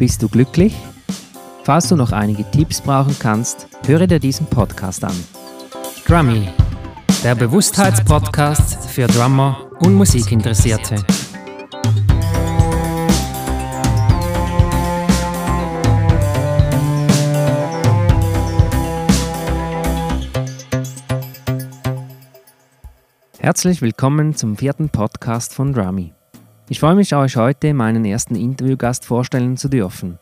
[0.00, 0.74] Bist du glücklich?
[1.62, 5.12] Falls du noch einige Tipps brauchen kannst, höre dir diesen Podcast an.
[6.06, 6.48] Drummy,
[7.22, 11.04] der Bewusstheitspodcast für Drummer und Musikinteressierte.
[23.38, 26.14] Herzlich willkommen zum vierten Podcast von Drummy.
[26.72, 30.20] Ich freue mich, euch heute meinen ersten Interviewgast vorstellen zu dürfen.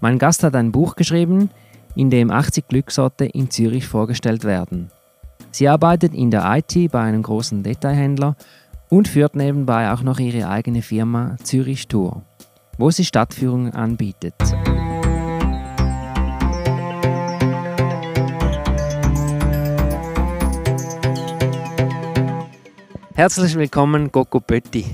[0.00, 1.50] Mein Gast hat ein Buch geschrieben,
[1.94, 4.90] in dem 80 Glücksorte in Zürich vorgestellt werden.
[5.50, 8.36] Sie arbeitet in der IT bei einem großen Detailhändler
[8.88, 12.22] und führt nebenbei auch noch ihre eigene Firma Zürich Tour,
[12.78, 14.32] wo sie Stadtführungen anbietet.
[23.14, 24.86] Herzlich willkommen, Coco Pötti.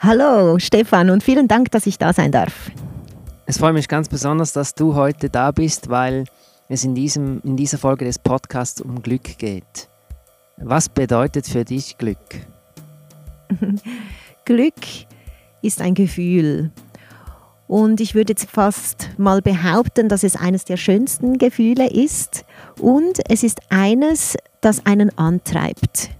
[0.00, 2.70] Hallo Stefan und vielen Dank, dass ich da sein darf.
[3.46, 6.24] Es freut mich ganz besonders, dass du heute da bist, weil
[6.68, 9.88] es in, diesem, in dieser Folge des Podcasts um Glück geht.
[10.56, 12.18] Was bedeutet für dich Glück?
[14.44, 14.74] Glück
[15.62, 16.70] ist ein Gefühl.
[17.66, 22.44] Und ich würde jetzt fast mal behaupten, dass es eines der schönsten Gefühle ist.
[22.78, 26.10] Und es ist eines, das einen antreibt.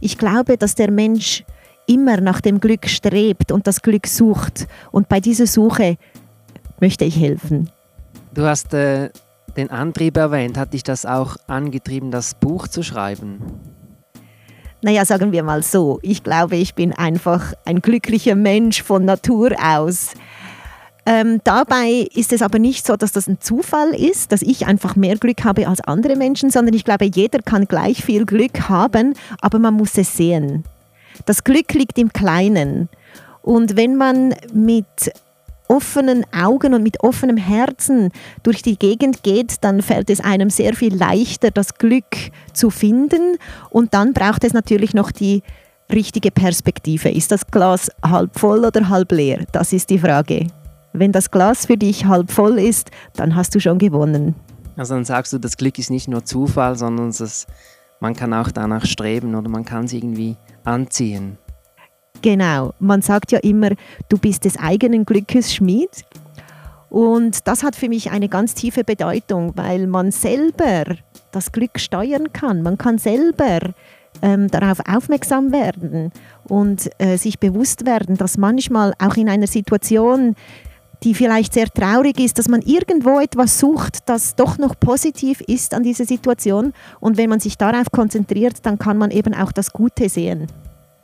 [0.00, 1.44] Ich glaube, dass der Mensch
[1.86, 4.66] immer nach dem Glück strebt und das Glück sucht.
[4.92, 5.96] Und bei dieser Suche
[6.80, 7.70] möchte ich helfen.
[8.34, 9.10] Du hast äh,
[9.56, 10.58] den Antrieb erwähnt.
[10.58, 13.40] Hat dich das auch angetrieben, das Buch zu schreiben?
[14.82, 15.98] Naja, sagen wir mal so.
[16.02, 20.10] Ich glaube, ich bin einfach ein glücklicher Mensch von Natur aus.
[21.06, 24.96] Ähm, dabei ist es aber nicht so, dass das ein Zufall ist, dass ich einfach
[24.96, 29.14] mehr Glück habe als andere Menschen, sondern ich glaube, jeder kann gleich viel Glück haben,
[29.40, 30.64] aber man muss es sehen.
[31.24, 32.88] Das Glück liegt im Kleinen.
[33.42, 35.12] Und wenn man mit
[35.68, 38.10] offenen Augen und mit offenem Herzen
[38.42, 42.04] durch die Gegend geht, dann fällt es einem sehr viel leichter, das Glück
[42.52, 43.36] zu finden.
[43.70, 45.42] Und dann braucht es natürlich noch die
[45.92, 47.10] richtige Perspektive.
[47.10, 49.44] Ist das Glas halb voll oder halb leer?
[49.52, 50.46] Das ist die Frage.
[50.92, 54.34] Wenn das Glas für dich halb voll ist, dann hast du schon gewonnen.
[54.76, 57.46] Also dann sagst du, das Glück ist nicht nur Zufall, sondern es,
[58.00, 61.38] man kann auch danach streben oder man kann es irgendwie anziehen.
[62.22, 63.70] Genau, man sagt ja immer,
[64.08, 66.04] du bist des eigenen Glückes Schmied.
[66.88, 70.84] Und das hat für mich eine ganz tiefe Bedeutung, weil man selber
[71.32, 72.62] das Glück steuern kann.
[72.62, 73.58] Man kann selber
[74.22, 76.12] ähm, darauf aufmerksam werden
[76.48, 80.36] und äh, sich bewusst werden, dass manchmal auch in einer Situation,
[81.02, 85.74] die vielleicht sehr traurig ist, dass man irgendwo etwas sucht, das doch noch positiv ist
[85.74, 86.72] an dieser Situation.
[87.00, 90.46] Und wenn man sich darauf konzentriert, dann kann man eben auch das Gute sehen.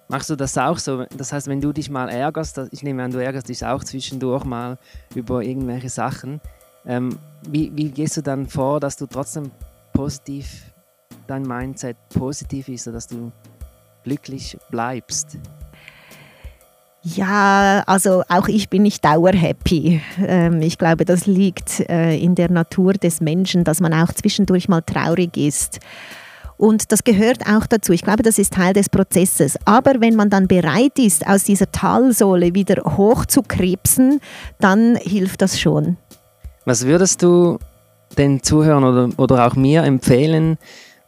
[0.09, 1.05] Machst du das auch so?
[1.17, 4.45] Das heißt, wenn du dich mal ärgerst, ich nehme an, du ärgerst dich auch zwischendurch
[4.45, 4.79] mal
[5.15, 6.41] über irgendwelche Sachen.
[6.85, 9.51] Ähm, wie, wie gehst du dann vor, dass du trotzdem
[9.93, 10.65] positiv,
[11.27, 13.33] dein Mindset positiv ist, dass du
[14.05, 15.39] glücklich bleibst?
[17.05, 20.01] Ja, also auch ich bin nicht dauerhappy.
[20.25, 24.69] Ähm, ich glaube, das liegt äh, in der Natur des Menschen, dass man auch zwischendurch
[24.69, 25.81] mal traurig ist.
[26.57, 27.93] Und das gehört auch dazu.
[27.93, 29.59] Ich glaube, das ist Teil des Prozesses.
[29.65, 34.21] Aber wenn man dann bereit ist, aus dieser Talsohle wieder hoch zu krebsen,
[34.61, 35.97] dann hilft das schon.
[36.65, 37.59] Was würdest du
[38.17, 40.57] den Zuhörern oder, oder auch mir empfehlen,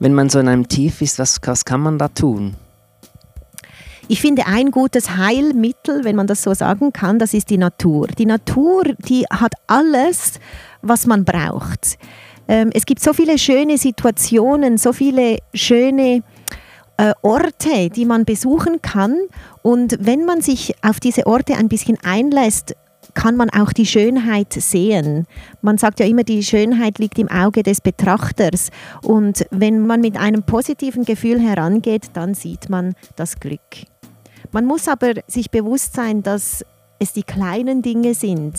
[0.01, 1.21] wenn man so in einem Tief ist?
[1.21, 2.57] Was, was kann man da tun?
[4.07, 8.09] Ich finde, ein gutes Heilmittel, wenn man das so sagen kann, das ist die Natur.
[8.09, 10.41] Die Natur, die hat alles,
[10.83, 11.99] was man braucht.
[12.47, 16.23] Ähm, es gibt so viele schöne Situationen, so viele schöne
[16.99, 19.19] äh, Orte, die man besuchen kann.
[19.63, 22.75] Und wenn man sich auf diese Orte ein bisschen einlässt,
[23.15, 25.27] kann man auch die Schönheit sehen.
[25.63, 28.71] Man sagt ja immer, die Schönheit liegt im Auge des Betrachters.
[29.03, 33.61] Und wenn man mit einem positiven Gefühl herangeht, dann sieht man das Glück.
[34.55, 36.65] Man muss aber sich bewusst sein, dass
[37.01, 38.55] es die kleinen Dinge sind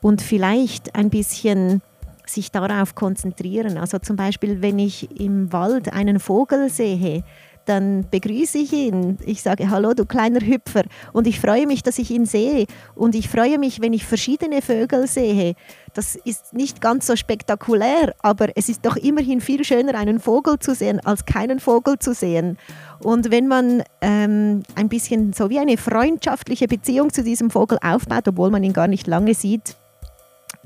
[0.00, 1.82] und vielleicht ein bisschen
[2.24, 3.76] sich darauf konzentrieren.
[3.76, 7.22] Also zum Beispiel, wenn ich im Wald einen Vogel sehe,
[7.66, 9.18] dann begrüße ich ihn.
[9.24, 10.82] Ich sage, hallo du kleiner Hüpfer.
[11.12, 12.66] Und ich freue mich, dass ich ihn sehe.
[12.94, 15.54] Und ich freue mich, wenn ich verschiedene Vögel sehe.
[15.94, 20.58] Das ist nicht ganz so spektakulär, aber es ist doch immerhin viel schöner, einen Vogel
[20.58, 22.58] zu sehen, als keinen Vogel zu sehen.
[23.02, 28.28] Und wenn man ähm, ein bisschen so wie eine freundschaftliche Beziehung zu diesem Vogel aufbaut,
[28.28, 29.76] obwohl man ihn gar nicht lange sieht,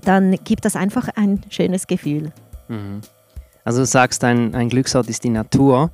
[0.03, 2.33] dann gibt das einfach ein schönes Gefühl.
[2.69, 3.01] Mhm.
[3.65, 5.91] Also du sagst, ein, ein Glücksort ist die Natur.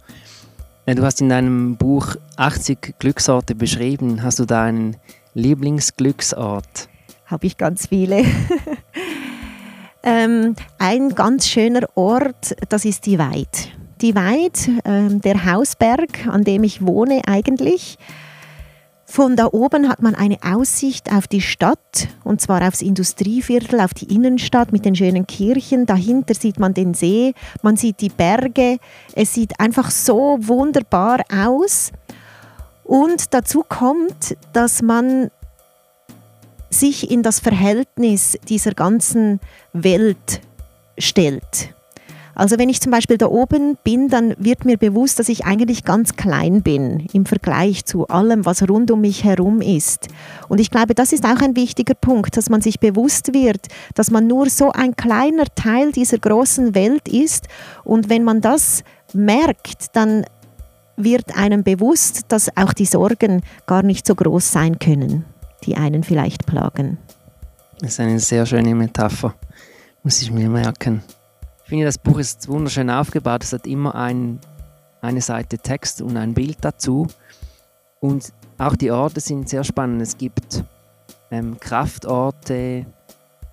[0.87, 4.23] Du hast in deinem Buch 80 Glücksorte beschrieben.
[4.23, 4.97] Hast du da einen
[5.35, 6.91] Lieblingsglücksort?
[7.31, 8.25] habe ich ganz viele.
[10.03, 13.71] ähm, ein ganz schöner Ort, das ist die Weid.
[14.01, 17.99] Die Weid, ähm, der Hausberg, an dem ich wohne eigentlich.
[19.11, 23.93] Von da oben hat man eine Aussicht auf die Stadt, und zwar aufs Industrieviertel, auf
[23.93, 25.85] die Innenstadt mit den schönen Kirchen.
[25.85, 28.79] Dahinter sieht man den See, man sieht die Berge.
[29.17, 31.91] Es sieht einfach so wunderbar aus.
[32.85, 35.33] Und dazu kommt, dass man
[36.71, 39.41] sich in das Verhältnis dieser ganzen
[39.73, 40.41] Welt
[40.99, 41.75] stellt.
[42.35, 45.85] Also wenn ich zum Beispiel da oben bin, dann wird mir bewusst, dass ich eigentlich
[45.85, 50.09] ganz klein bin im Vergleich zu allem, was rund um mich herum ist.
[50.49, 54.11] Und ich glaube, das ist auch ein wichtiger Punkt, dass man sich bewusst wird, dass
[54.11, 57.49] man nur so ein kleiner Teil dieser großen Welt ist.
[57.85, 60.25] Und wenn man das merkt, dann
[60.97, 65.25] wird einem bewusst, dass auch die Sorgen gar nicht so groß sein können,
[65.65, 66.99] die einen vielleicht plagen.
[67.81, 69.35] Das ist eine sehr schöne Metapher,
[70.03, 71.03] muss ich mir merken
[71.71, 73.45] finde, das Buch ist wunderschön aufgebaut.
[73.45, 74.41] Es hat immer ein,
[75.01, 77.07] eine Seite Text und ein Bild dazu.
[78.01, 80.03] Und auch die Orte sind sehr spannend.
[80.03, 80.65] Es gibt
[81.31, 82.87] ähm, Kraftorte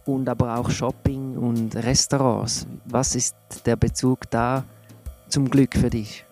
[0.05, 2.65] und aber auch Shopping und Restaurants.
[2.85, 3.35] Was ist
[3.65, 4.63] der Bezug da
[5.29, 6.25] zum Glück für dich?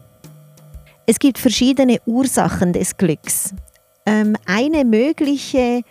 [1.05, 3.53] Es gibt verschiedene Ursachen des Glücks.
[4.07, 5.83] Ähm, eine mögliche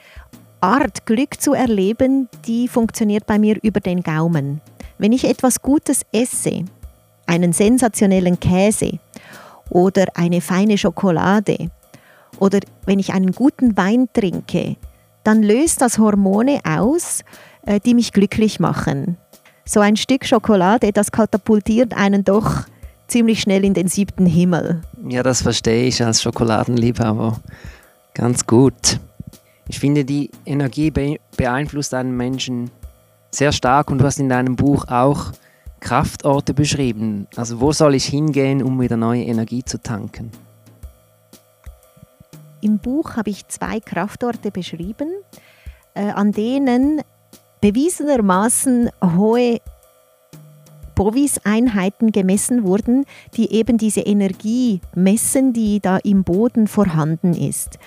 [0.60, 4.60] Art, Glück zu erleben, die funktioniert bei mir über den Gaumen.
[4.98, 6.64] Wenn ich etwas Gutes esse,
[7.26, 8.98] einen sensationellen Käse
[9.70, 11.70] oder eine feine Schokolade
[12.38, 14.76] oder wenn ich einen guten Wein trinke,
[15.24, 17.22] dann löst das Hormone aus,
[17.66, 19.16] äh, die mich glücklich machen.
[19.64, 22.64] So ein Stück Schokolade, das katapultiert einen doch
[23.08, 24.82] ziemlich schnell in den siebten Himmel.
[25.08, 27.40] Ja, das verstehe ich als Schokoladenliebhaber
[28.12, 29.00] ganz gut.
[29.68, 30.90] Ich finde, die Energie
[31.36, 32.70] beeinflusst einen Menschen
[33.36, 35.32] sehr stark und du hast in deinem Buch auch
[35.80, 37.26] Kraftorte beschrieben.
[37.36, 40.30] Also wo soll ich hingehen, um wieder neue Energie zu tanken?
[42.62, 45.08] Im Buch habe ich zwei Kraftorte beschrieben,
[45.92, 47.02] äh, an denen
[47.60, 49.60] bewiesenermaßen hohe
[50.94, 53.04] Bovis-Einheiten gemessen wurden,
[53.36, 57.78] die eben diese Energie messen, die da im Boden vorhanden ist.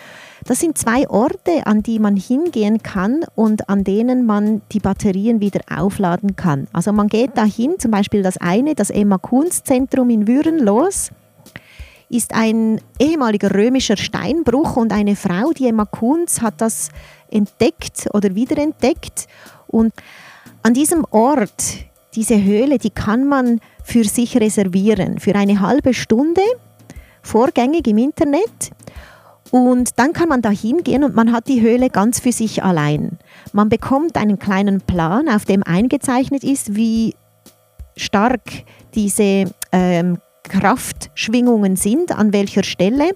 [0.47, 5.41] Das sind zwei Orte, an die man hingehen kann und an denen man die Batterien
[5.41, 6.69] wieder aufladen kann.
[6.71, 11.11] Also man geht dahin, zum Beispiel das eine, das Emma Kunz Zentrum in Würenlos,
[12.09, 16.91] ist ein ehemaliger römischer Steinbruch und eine Frau, die Emma Kunz, hat das
[17.29, 19.27] entdeckt oder wiederentdeckt.
[19.67, 19.93] Und
[20.63, 21.51] an diesem Ort,
[22.15, 26.41] diese Höhle, die kann man für sich reservieren, für eine halbe Stunde,
[27.21, 28.71] vorgängig im Internet.
[29.51, 33.17] Und dann kann man da hingehen und man hat die Höhle ganz für sich allein.
[33.53, 37.15] Man bekommt einen kleinen Plan, auf dem eingezeichnet ist, wie
[37.95, 38.41] stark
[38.93, 43.11] diese ähm, Kraftschwingungen sind, an welcher Stelle.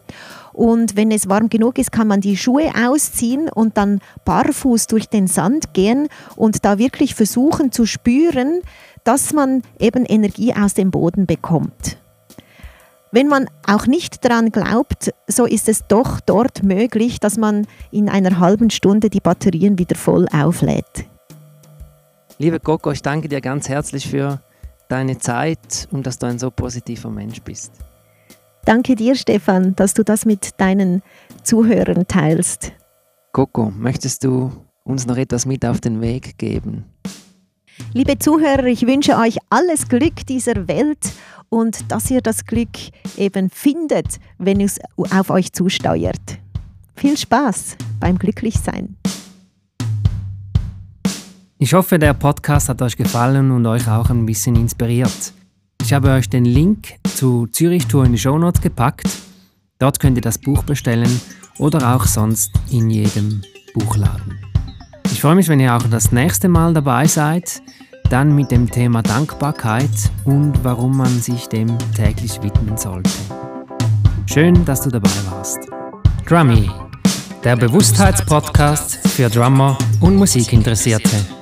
[0.54, 5.07] Und wenn es warm genug ist, kann man die Schuhe ausziehen und dann barfuß durch
[5.07, 8.62] den Sand gehen und da wirklich versuchen zu spüren,
[9.04, 12.00] dass man eben Energie aus dem Boden bekommt.
[13.13, 18.08] Wenn man auch nicht daran glaubt, so ist es doch dort möglich, dass man in
[18.08, 21.06] einer halben Stunde die Batterien wieder voll auflädt.
[22.38, 24.40] Liebe Coco, ich danke dir ganz herzlich für
[24.88, 27.74] deine Zeit und dass du ein so positiver Mensch bist.
[28.64, 31.04] Danke dir, Stefan, dass du das mit deinen
[31.44, 32.71] Zuhörern teilst.
[33.33, 34.52] Coco, möchtest du
[34.85, 36.85] uns noch etwas mit auf den Weg geben?
[37.94, 41.11] Liebe Zuhörer, ich wünsche euch alles Glück dieser Welt
[41.49, 42.69] und dass ihr das Glück
[43.18, 46.40] eben findet, wenn es auf euch zusteuert.
[46.95, 48.95] Viel Spaß beim Glücklichsein.
[51.57, 55.33] Ich hoffe, der Podcast hat euch gefallen und euch auch ein bisschen inspiriert.
[55.81, 59.09] Ich habe euch den Link zu Zürich Tour in die Show Notes gepackt.
[59.78, 61.21] Dort könnt ihr das Buch bestellen
[61.57, 63.42] oder auch sonst in jedem
[63.73, 64.51] Buchladen.
[65.11, 67.61] Ich freue mich, wenn ihr auch das nächste Mal dabei seid.
[68.09, 69.89] Dann mit dem Thema Dankbarkeit
[70.25, 73.11] und warum man sich dem täglich widmen sollte.
[74.25, 75.59] Schön, dass du dabei warst.
[76.27, 76.69] Drummy,
[77.44, 81.41] der Bewusstheitspodcast für Drummer und Musikinteressierte.